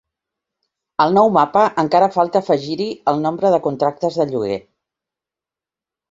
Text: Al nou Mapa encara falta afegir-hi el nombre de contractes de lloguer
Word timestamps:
Al 1.03 1.11
nou 1.17 1.27
Mapa 1.33 1.65
encara 1.83 2.07
falta 2.15 2.41
afegir-hi 2.45 2.87
el 3.11 3.21
nombre 3.25 3.51
de 3.57 3.59
contractes 3.67 4.17
de 4.23 4.27
lloguer 4.31 4.57